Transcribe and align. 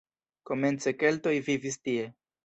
Komence 0.51 0.93
keltoj 1.03 1.33
vivis 1.49 1.77
tie. 1.89 2.07